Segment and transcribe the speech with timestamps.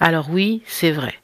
[0.00, 1.14] Alors oui, c'est vrai.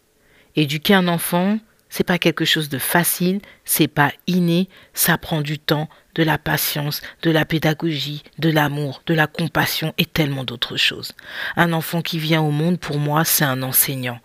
[0.56, 5.58] Éduquer un enfant, c'est pas quelque chose de facile, c'est pas inné, ça prend du
[5.58, 10.76] temps, de la patience, de la pédagogie, de l'amour, de la compassion et tellement d'autres
[10.76, 11.12] choses.
[11.56, 14.20] Un enfant qui vient au monde, pour moi, c'est un enseignant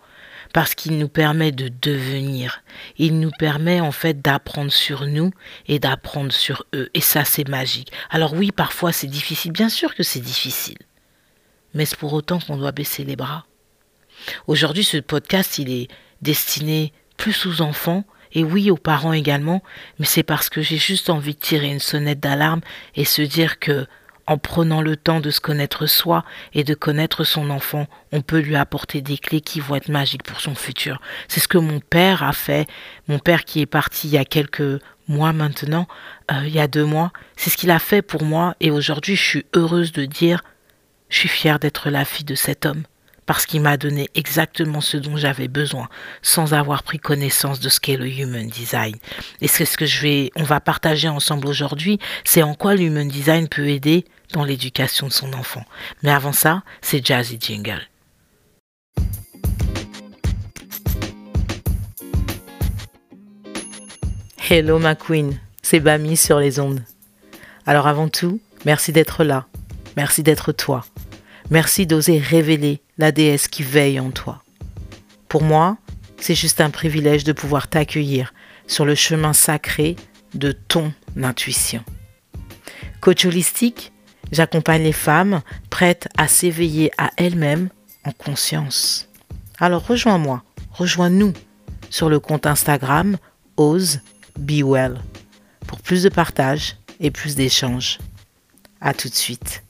[0.52, 2.62] parce qu'il nous permet de devenir.
[2.96, 5.30] Il nous permet en fait d'apprendre sur nous
[5.66, 6.88] et d'apprendre sur eux.
[6.94, 7.92] Et ça, c'est magique.
[8.10, 9.52] Alors oui, parfois c'est difficile.
[9.52, 10.78] Bien sûr que c'est difficile.
[11.74, 13.44] Mais c'est pour autant qu'on doit baisser les bras.
[14.46, 15.88] Aujourd'hui, ce podcast, il est
[16.22, 19.62] destiné plus aux enfants et oui aux parents également,
[19.98, 22.60] mais c'est parce que j'ai juste envie de tirer une sonnette d'alarme
[22.94, 23.86] et se dire que
[24.26, 28.40] en prenant le temps de se connaître soi et de connaître son enfant, on peut
[28.40, 31.00] lui apporter des clés qui vont être magiques pour son futur.
[31.28, 32.68] C'est ce que mon père a fait,
[33.08, 35.88] mon père qui est parti il y a quelques mois maintenant,
[36.30, 39.16] euh, il y a deux mois, c'est ce qu'il a fait pour moi et aujourd'hui
[39.16, 40.42] je suis heureuse de dire,
[41.08, 42.82] je suis fière d'être la fille de cet homme
[43.28, 45.90] parce qu'il m'a donné exactement ce dont j'avais besoin,
[46.22, 48.96] sans avoir pris connaissance de ce qu'est le human design.
[49.42, 53.06] Et c'est ce que je vais, on va partager ensemble aujourd'hui, c'est en quoi l'human
[53.06, 55.62] design peut aider dans l'éducation de son enfant.
[56.02, 57.82] Mais avant ça, c'est Jazzy Jingle.
[64.48, 66.82] Hello ma queen, c'est Bami sur les ondes.
[67.66, 69.44] Alors avant tout, merci d'être là,
[69.98, 70.86] merci d'être toi,
[71.50, 74.42] merci d'oser révéler la déesse qui veille en toi.
[75.28, 75.78] Pour moi,
[76.20, 78.34] c'est juste un privilège de pouvoir t'accueillir
[78.66, 79.96] sur le chemin sacré
[80.34, 81.84] de ton intuition.
[83.00, 83.92] Coach holistique,
[84.32, 87.70] j'accompagne les femmes prêtes à s'éveiller à elles-mêmes
[88.04, 89.08] en conscience.
[89.58, 91.32] Alors rejoins-moi, rejoins-nous
[91.90, 93.16] sur le compte Instagram
[93.56, 94.00] Ose
[94.38, 95.00] Be Well
[95.66, 97.98] pour plus de partage et plus d'échanges.
[98.80, 99.62] À tout de suite.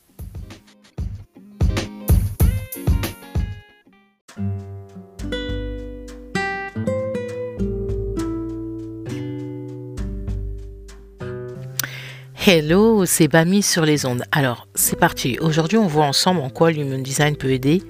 [12.50, 14.22] Hello, c'est Bami sur les ondes.
[14.32, 15.36] Alors, c'est parti.
[15.38, 17.82] Aujourd'hui, on voit ensemble en quoi l'human design peut aider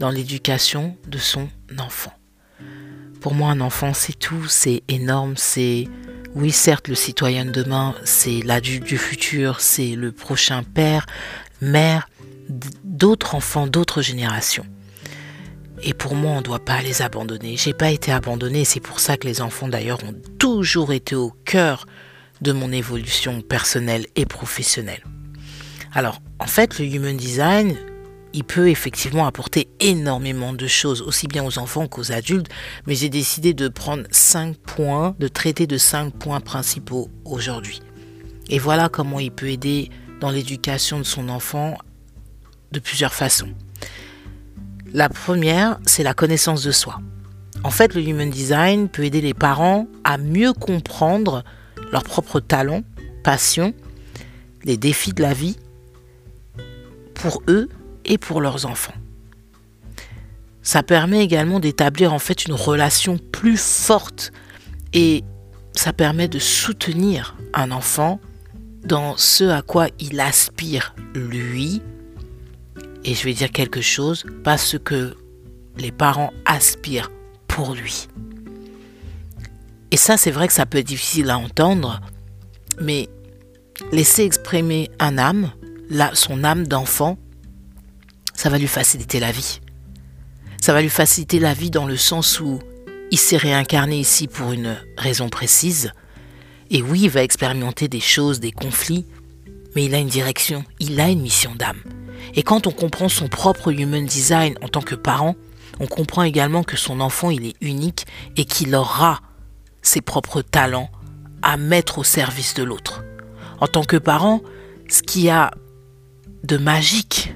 [0.00, 1.46] dans l'éducation de son
[1.78, 2.12] enfant.
[3.20, 5.86] Pour moi, un enfant, c'est tout, c'est énorme, c'est...
[6.34, 11.06] Oui, certes, le citoyen de demain, c'est l'adulte du futur, c'est le prochain père,
[11.60, 12.08] mère,
[12.82, 14.66] d'autres enfants, d'autres générations.
[15.84, 17.56] Et pour moi, on ne doit pas les abandonner.
[17.56, 21.30] J'ai pas été abandonnée, c'est pour ça que les enfants d'ailleurs ont toujours été au
[21.44, 21.86] cœur
[22.40, 25.02] de mon évolution personnelle et professionnelle.
[25.92, 27.76] Alors, en fait, le Human Design,
[28.32, 32.48] il peut effectivement apporter énormément de choses, aussi bien aux enfants qu'aux adultes,
[32.86, 37.80] mais j'ai décidé de prendre cinq points, de traiter de cinq points principaux aujourd'hui.
[38.50, 39.90] Et voilà comment il peut aider
[40.20, 41.78] dans l'éducation de son enfant
[42.72, 43.54] de plusieurs façons.
[44.92, 47.00] La première, c'est la connaissance de soi.
[47.62, 51.44] En fait, le Human Design peut aider les parents à mieux comprendre
[51.94, 52.82] leurs propres talents,
[53.22, 53.72] passions,
[54.64, 55.56] les défis de la vie
[57.14, 57.68] pour eux
[58.04, 58.94] et pour leurs enfants.
[60.60, 64.32] Ça permet également d'établir en fait une relation plus forte
[64.92, 65.22] et
[65.72, 68.18] ça permet de soutenir un enfant
[68.82, 71.80] dans ce à quoi il aspire lui.
[73.04, 75.16] Et je vais dire quelque chose, pas ce que
[75.78, 77.12] les parents aspirent
[77.46, 78.08] pour lui.
[79.94, 82.00] Et ça, c'est vrai que ça peut être difficile à entendre,
[82.80, 83.08] mais
[83.92, 85.52] laisser exprimer un âme,
[86.14, 87.16] son âme d'enfant,
[88.34, 89.60] ça va lui faciliter la vie.
[90.60, 92.58] Ça va lui faciliter la vie dans le sens où
[93.12, 95.92] il s'est réincarné ici pour une raison précise.
[96.72, 99.06] Et oui, il va expérimenter des choses, des conflits,
[99.76, 101.78] mais il a une direction, il a une mission d'âme.
[102.34, 105.36] Et quand on comprend son propre human design en tant que parent,
[105.78, 108.06] on comprend également que son enfant, il est unique
[108.36, 109.20] et qu'il aura
[109.84, 110.90] ses propres talents
[111.42, 113.04] à mettre au service de l'autre.
[113.60, 114.40] En tant que parent,
[114.88, 115.52] ce qu'il y a
[116.42, 117.34] de magique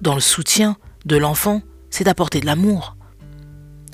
[0.00, 2.96] dans le soutien de l'enfant, c'est d'apporter de l'amour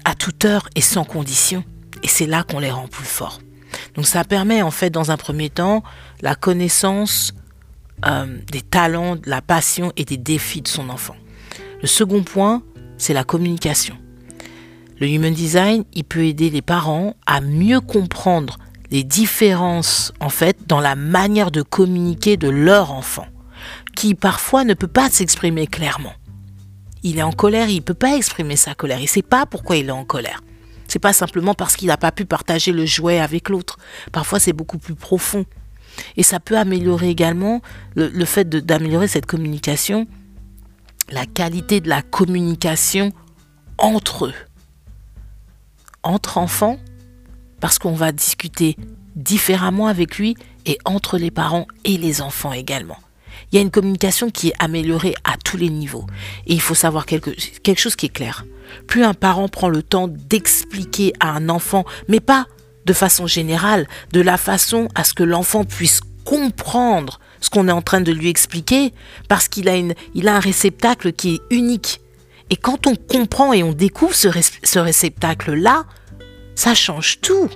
[0.04, 1.64] à toute heure et sans condition.
[2.02, 3.40] Et c'est là qu'on les rend plus forts.
[3.94, 5.82] Donc ça permet en fait dans un premier temps
[6.20, 7.34] la connaissance
[8.06, 11.16] euh, des talents, de la passion et des défis de son enfant.
[11.80, 12.62] Le second point,
[12.98, 13.96] c'est la communication.
[14.98, 18.56] Le Human Design, il peut aider les parents à mieux comprendre
[18.90, 23.26] les différences en fait dans la manière de communiquer de leur enfant,
[23.94, 26.14] qui parfois ne peut pas s'exprimer clairement.
[27.02, 29.44] Il est en colère, il ne peut pas exprimer sa colère, il ne sait pas
[29.44, 30.42] pourquoi il est en colère.
[30.88, 33.76] C'est pas simplement parce qu'il n'a pas pu partager le jouet avec l'autre.
[34.12, 35.44] Parfois c'est beaucoup plus profond.
[36.16, 37.60] Et ça peut améliorer également
[37.94, 40.06] le, le fait d'améliorer cette communication,
[41.10, 43.12] la qualité de la communication
[43.78, 44.34] entre eux.
[46.06, 46.78] Entre enfants,
[47.60, 48.76] parce qu'on va discuter
[49.16, 50.36] différemment avec lui
[50.66, 52.98] et entre les parents et les enfants également.
[53.50, 56.06] Il y a une communication qui est améliorée à tous les niveaux.
[56.46, 57.30] Et il faut savoir quelque,
[57.60, 58.44] quelque chose qui est clair.
[58.86, 62.46] Plus un parent prend le temps d'expliquer à un enfant, mais pas
[62.84, 67.72] de façon générale, de la façon à ce que l'enfant puisse comprendre ce qu'on est
[67.72, 68.92] en train de lui expliquer,
[69.28, 72.00] parce qu'il a, une, il a un réceptacle qui est unique.
[72.50, 74.28] Et quand on comprend et on découvre ce,
[74.62, 75.84] ce réceptacle-là,
[76.54, 77.50] ça change tout.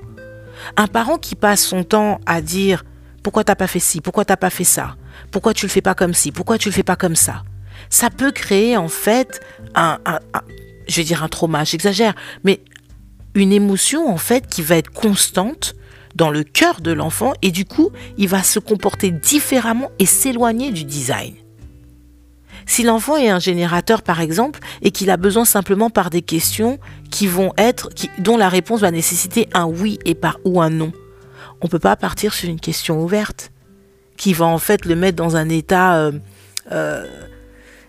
[0.76, 2.84] Un parent qui passe son temps à dire
[3.22, 4.96] pourquoi t'as pas fait ci, pourquoi t'as pas fait ça,
[5.30, 7.44] pourquoi tu le fais pas comme ci, pourquoi tu le fais pas comme ça,
[7.88, 9.40] ça peut créer en fait
[9.74, 9.98] un,
[10.88, 12.14] je vais dire un trauma, j'exagère,
[12.44, 12.60] mais
[13.34, 15.74] une émotion en fait qui va être constante
[16.14, 20.72] dans le cœur de l'enfant et du coup il va se comporter différemment et s'éloigner
[20.72, 21.34] du design.
[22.66, 26.78] Si l'enfant est un générateur par exemple et qu'il a besoin simplement par des questions
[27.10, 30.92] qui vont être, dont la réponse va nécessiter un oui et par ou un non,
[31.60, 33.52] on ne peut pas partir sur une question ouverte
[34.16, 36.12] qui va en fait le mettre dans un état euh,
[36.72, 37.06] euh,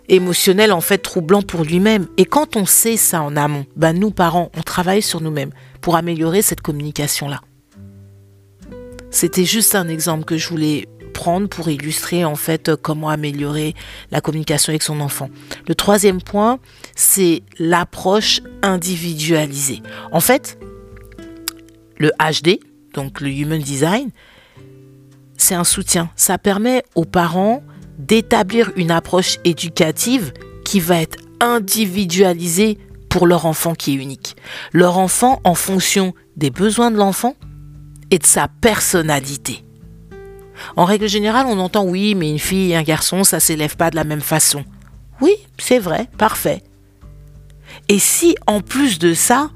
[0.08, 2.08] émotionnel en fait troublant pour lui-même.
[2.18, 5.52] Et quand on sait ça en amont, ben nous parents, on travaille sur nous-mêmes
[5.82, 7.42] pour améliorer cette communication-là.
[9.10, 10.88] C'était juste un exemple que je voulais
[11.50, 13.76] pour illustrer en fait comment améliorer
[14.12, 15.30] la communication avec son enfant.
[15.68, 16.60] Le troisième point,
[16.96, 19.82] c'est l'approche individualisée.
[20.12, 20.58] En fait,
[21.98, 22.60] le HD,
[22.94, 24.10] donc le Human Design,
[25.38, 26.10] c'est un soutien.
[26.16, 27.64] Ça permet aux parents
[28.00, 30.34] d'établir une approche éducative
[30.66, 32.80] qui va être individualisée
[33.10, 34.36] pour leur enfant qui est unique.
[34.72, 37.36] Leur enfant en fonction des besoins de l'enfant
[38.10, 39.64] et de sa personnalité.
[40.76, 43.90] En règle générale, on entend oui, mais une fille et un garçon, ça s'élève pas
[43.90, 44.64] de la même façon.
[45.22, 46.64] Oui, c'est vrai, parfait.
[47.90, 49.50] Et si en plus de ça,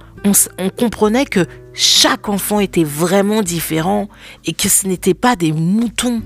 [0.57, 4.09] on, comprenait que chaque enfant était vraiment différent
[4.45, 6.21] et que ce n'étaient pas des moutons,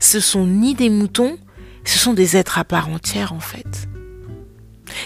[0.00, 1.36] ce sont ni des moutons,
[1.84, 3.88] ce sont des êtres à part entière en fait.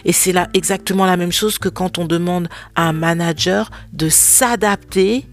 [0.04, 4.08] Et c'est là exactement la même chose que quand on demande à un manager de
[4.08, 5.24] s'adapter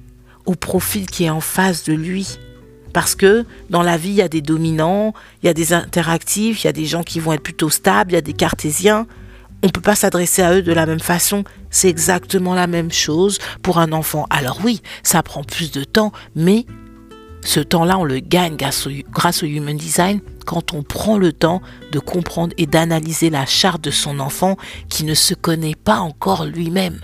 [0.46, 2.38] au profil qui est en face de lui.
[2.96, 5.14] Parce que dans la vie, il y a des dominants,
[5.44, 8.12] il y a des interactifs, il y a des gens qui vont être plutôt stables,
[8.12, 9.06] il y a des cartésiens.
[9.64, 11.44] On ne peut pas s'adresser à eux de la même façon.
[11.70, 14.28] C'est exactement la même chose pour un enfant.
[14.30, 16.66] Alors oui, ça prend plus de temps, mais
[17.44, 22.00] ce temps-là, on le gagne grâce au, Human Design quand on prend le temps de
[22.00, 24.56] comprendre et d'analyser la charte de son enfant
[24.88, 27.02] qui ne se connaît pas encore lui-même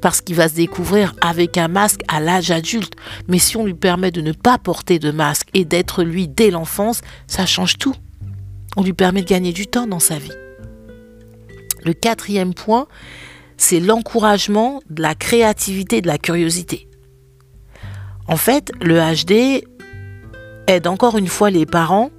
[0.00, 2.94] parce qu'il va se découvrir avec un masque à l'âge adulte.
[3.28, 6.50] Mais si on lui permet de ne pas porter de masque et d'être lui dès
[6.50, 7.94] l'enfance, ça change tout.
[8.76, 10.32] On lui permet de gagner du temps dans sa vie.
[11.84, 12.86] Le quatrième point,
[13.56, 16.88] c'est l'encouragement de la créativité, de la curiosité.
[18.26, 19.64] En fait, le HD
[20.66, 22.10] aide encore une fois les parents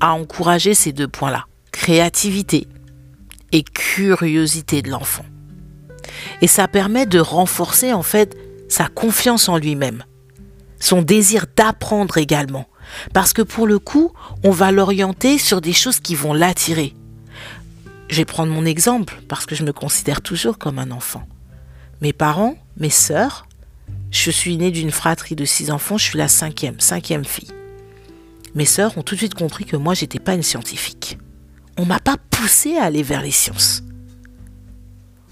[0.00, 2.66] à encourager ces deux points-là, créativité
[3.52, 5.24] et curiosité de l'enfant.
[6.42, 8.36] Et ça permet de renforcer en fait
[8.68, 10.04] sa confiance en lui-même,
[10.80, 12.66] son désir d'apprendre également.
[13.12, 14.12] Parce que pour le coup,
[14.44, 16.94] on va l'orienter sur des choses qui vont l'attirer.
[18.08, 21.26] Je vais prendre mon exemple parce que je me considère toujours comme un enfant.
[22.00, 23.46] Mes parents, mes sœurs,
[24.10, 27.50] je suis née d'une fratrie de six enfants, je suis la cinquième, cinquième fille.
[28.54, 31.18] Mes sœurs ont tout de suite compris que moi, j'étais pas une scientifique.
[31.76, 33.82] On m'a pas poussé à aller vers les sciences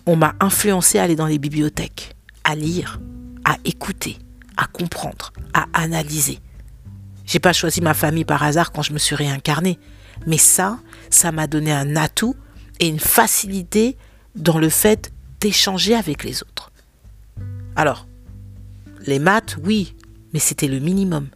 [0.06, 3.00] on m'a influencé à aller dans les bibliothèques, à lire,
[3.44, 4.18] à écouter,
[4.56, 6.40] à comprendre, à analyser.
[7.26, 9.78] J'ai pas choisi ma famille par hasard quand je me suis réincarnée,
[10.26, 10.78] mais ça,
[11.10, 12.36] ça m'a donné un atout
[12.80, 13.96] et une facilité
[14.34, 16.70] dans le fait d'échanger avec les autres.
[17.76, 18.06] Alors,
[19.06, 19.94] les maths, oui,
[20.32, 21.28] mais c'était le minimum.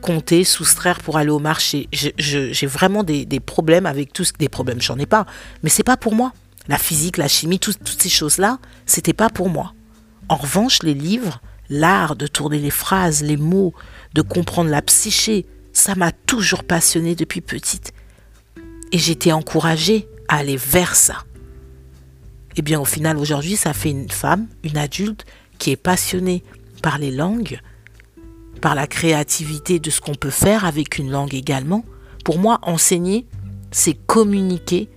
[0.00, 1.88] Compter, soustraire pour aller au marché.
[1.92, 4.32] J'ai vraiment des, des, problèmes avec tous.
[4.32, 5.26] Des problèmes, j'en ai pas.
[5.62, 6.32] Mais c'est pas pour moi.
[6.68, 9.74] La physique, la chimie, toutes ces choses-là, c'était pas pour moi.
[10.28, 13.74] En revanche, les livres, l'art de tourner les phrases, les mots,
[14.14, 17.92] de comprendre la psyché, ça m'a toujours passionné depuis petite.
[18.92, 21.24] Et j'étais encouragée à aller vers ça.
[22.56, 25.24] Eh bien au final aujourd'hui, ça fait une femme, une adulte
[25.58, 26.44] qui est passionnée
[26.82, 27.60] par les langues,
[28.60, 31.84] par la créativité de ce qu'on peut faire avec une langue également.
[32.24, 33.26] Pour moi, enseigner,
[33.70, 34.90] c'est communiquer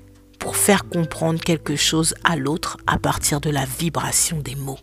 [0.66, 4.80] faire comprendre quelque chose à l'autre à partir de la vibration des mots.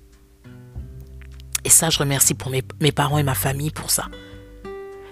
[1.64, 4.06] Et ça, je remercie pour mes, parents et ma famille pour ça.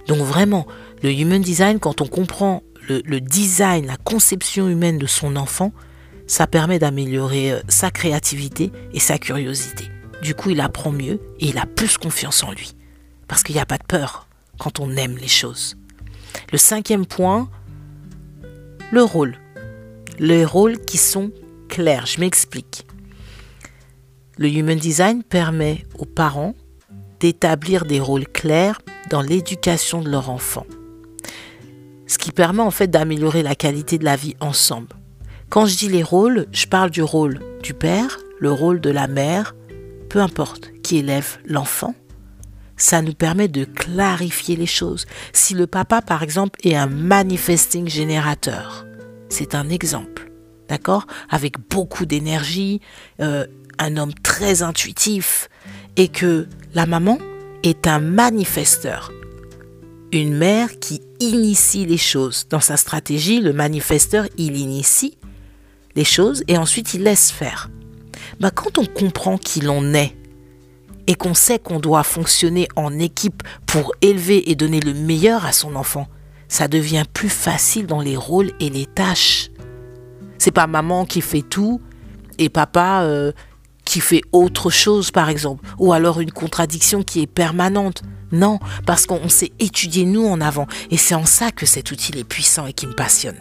[0.06, 0.68] Donc vraiment,
[1.02, 5.72] le Human Design, quand on comprend le, design, la conception humaine de son enfant,
[6.28, 9.90] ça permet d'améliorer euh, sa créativité et sa curiosité.
[10.22, 12.76] Du coup, il apprend mieux et il a plus confiance en lui.
[13.26, 15.76] Parce qu'il n'y a pas de peur quand on aime les choses.
[16.52, 17.50] Le cinquième point,
[18.92, 19.36] le rôle.
[20.22, 21.30] Les rôles qui sont
[21.70, 22.04] clairs.
[22.04, 22.86] Je m'explique.
[24.36, 26.54] Le Human Design permet aux parents
[27.20, 30.66] d'établir des rôles clairs dans l'éducation de leur enfant.
[32.06, 34.94] Ce qui permet en fait d'améliorer la qualité de la vie ensemble.
[35.48, 39.08] Quand je dis les rôles, je parle du rôle du père, le rôle de la
[39.08, 39.56] mère,
[40.10, 41.94] peu importe qui élève l'enfant.
[42.76, 45.06] Ça nous permet de clarifier les choses.
[45.32, 48.84] Si le papa, par exemple, est un manifesting générateur,
[49.30, 50.30] c'est un exemple,
[50.68, 51.06] d'accord?
[51.30, 52.80] Avec beaucoup d'énergie,
[53.20, 53.46] euh,
[53.78, 55.49] un homme très intuitif,
[55.96, 57.18] et que la maman
[57.62, 59.10] est un manifesteur,
[60.12, 62.46] une mère qui initie les choses.
[62.49, 65.18] Dans sa stratégie, le manifesteur, il initie,
[65.96, 67.70] les choses et ensuite il laisse faire.
[68.40, 70.16] Bah, quand on comprend qu'il en est
[71.06, 75.52] et qu'on sait qu'on doit fonctionner en équipe pour élever et donner le meilleur à
[75.52, 76.06] son enfant,
[76.50, 79.50] ça devient plus facile dans les rôles et les tâches.
[80.37, 81.80] C'est pas maman qui fait tout
[82.38, 83.33] et papa euh,
[83.85, 88.02] qui fait autre chose par exemple, ou alors une contradiction qui est permanente.
[88.33, 92.19] Non, parce qu'on s'est étudié nous en avant et c'est en ça que cet outil
[92.19, 93.38] est puissant et qui me passionne.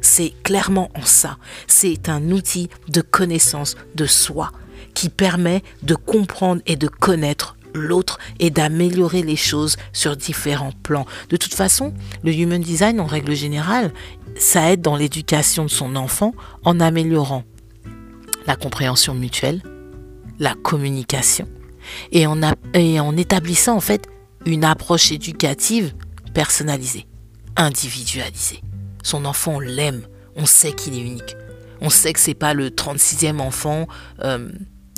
[0.00, 1.36] C'est clairement en ça.
[1.66, 4.50] C'est un outil de connaissance de soi
[4.94, 11.06] qui permet de comprendre et de connaître l'autre et d'améliorer les choses sur différents plans.
[11.28, 13.92] De toute façon, le Human Design, en règle générale,
[14.36, 17.44] ça aide dans l'éducation de son enfant en améliorant
[18.46, 19.62] la compréhension mutuelle,
[20.38, 21.46] la communication
[22.12, 24.08] et en, établissant en fait
[24.46, 25.94] une approche éducative
[26.34, 27.06] personnalisée,
[27.56, 28.62] individualisée.
[29.02, 30.02] Son enfant, l'aime.
[30.36, 31.36] On sait qu'il est unique.
[31.80, 33.86] On sait que c'est pas le 36e enfant
[34.22, 34.48] euh,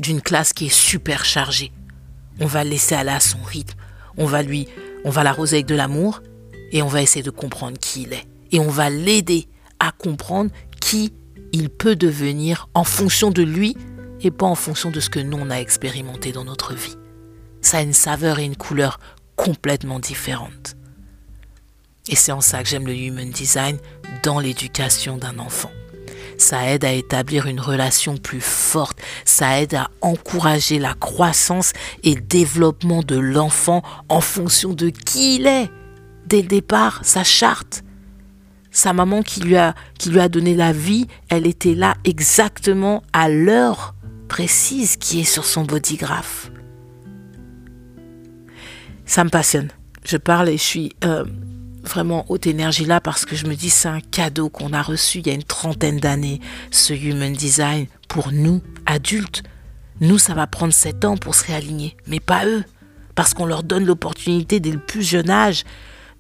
[0.00, 1.72] d'une classe qui est super chargée.
[2.40, 3.78] On va laisser aller à son rythme.
[4.16, 4.68] On va lui,
[5.04, 6.22] on va l'arroser avec de l'amour
[6.72, 8.26] et on va essayer de comprendre qui il est.
[8.52, 9.46] Et on va l'aider
[9.78, 10.50] à comprendre
[10.80, 11.12] qui
[11.52, 13.76] il peut devenir en fonction de lui
[14.20, 16.96] et pas en fonction de ce que nous on a expérimenté dans notre vie.
[17.60, 18.98] Ça a une saveur et une couleur
[19.36, 20.76] complètement différentes.
[22.08, 23.78] Et c'est en ça que j'aime le Human Design
[24.22, 25.70] dans l'éducation d'un enfant.
[26.38, 31.72] Ça aide à établir une relation plus forte, ça aide à encourager la croissance
[32.02, 35.70] et développement de l'enfant en fonction de qui il est.
[36.26, 37.82] Dès le départ, sa charte.
[38.70, 43.04] Sa maman qui lui a, qui lui a donné la vie, elle était là exactement
[43.12, 43.94] à l'heure
[44.28, 46.50] précise qui est sur son bodygraph.
[49.06, 49.68] Ça me passionne.
[50.04, 51.24] Je parle et je suis euh,
[51.84, 55.18] vraiment haute énergie là parce que je me dis c'est un cadeau qu'on a reçu
[55.18, 59.42] il y a une trentaine d'années, ce Human Design, pour nous, adultes.
[60.00, 62.64] Nous, ça va prendre sept ans pour se réaligner, mais pas eux,
[63.14, 65.64] parce qu'on leur donne l'opportunité dès le plus jeune âge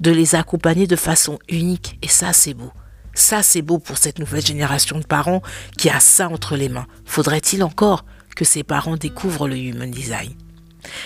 [0.00, 1.98] de les accompagner de façon unique.
[2.02, 2.70] Et ça, c'est beau.
[3.14, 5.42] Ça, c'est beau pour cette nouvelle génération de parents
[5.78, 6.86] qui a ça entre les mains.
[7.04, 8.04] Faudrait-il encore
[8.34, 10.32] que ces parents découvrent le Human Design?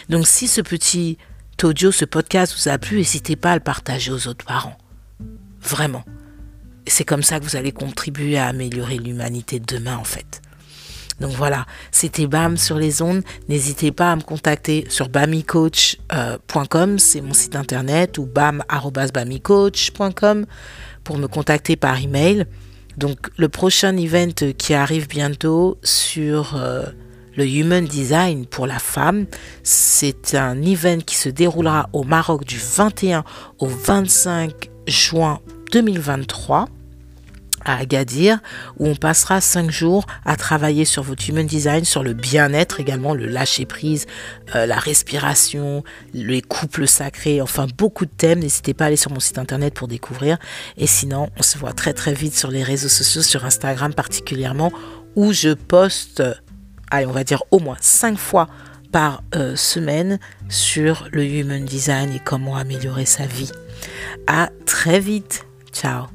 [0.09, 1.19] Donc si ce petit
[1.65, 4.77] audio, ce podcast vous a plu, n'hésitez pas à le partager aux autres parents.
[5.61, 6.05] Vraiment.
[6.87, 10.41] C'est comme ça que vous allez contribuer à améliorer l'humanité de demain en fait.
[11.21, 13.23] Donc voilà, c'était BAM sur les ondes.
[13.49, 20.47] N'hésitez pas à me contacter sur bamicoach.com, c'est mon site internet, ou bam.bamicoach.com
[21.03, 22.47] pour me contacter par email.
[22.97, 26.55] Donc le prochain event qui arrive bientôt sur...
[26.57, 26.85] Euh,
[27.38, 29.26] le Human Design pour la femme.
[29.62, 33.25] C'est un event qui se déroulera au Maroc du 21
[33.61, 35.38] au 25 juin
[35.71, 36.68] 2023
[37.64, 38.38] à Agadir,
[38.78, 43.14] où on passera cinq jours à travailler sur votre human design, sur le bien-être également,
[43.14, 44.07] le lâcher prise,
[44.54, 48.40] euh, la respiration, les couples sacrés, enfin beaucoup de thèmes.
[48.40, 50.38] N'hésitez pas à aller sur mon site internet pour découvrir.
[50.76, 54.73] Et sinon, on se voit très très vite sur les réseaux sociaux, sur Instagram particulièrement,
[55.14, 56.23] où je poste
[56.90, 58.49] allez, on va dire au moins 5 fois
[58.92, 60.18] par euh, semaine
[60.49, 63.52] sur le Human Design et comment améliorer sa vie.
[64.26, 65.47] À très vite.
[65.73, 66.07] Ciao.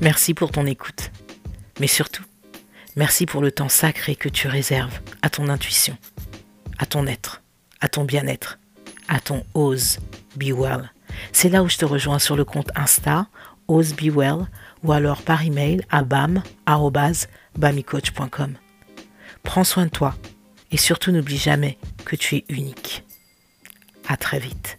[0.00, 1.10] Merci pour ton écoute.
[1.80, 2.22] Mais surtout,
[2.96, 5.96] merci pour le temps sacré que tu réserves à ton intuition,
[6.78, 7.42] à ton être,
[7.80, 8.58] à ton bien-être
[9.08, 9.98] à ton Ose
[10.36, 10.90] Be Well.
[11.32, 13.28] C'est là où je te rejoins sur le compte Insta,
[13.68, 14.48] Ose Be Well,
[14.82, 18.54] ou alors par email à bam.bamicoach.com.
[19.42, 20.14] Prends soin de toi
[20.70, 23.04] Et surtout, n'oublie jamais que tu es unique.
[24.08, 24.78] À très vite.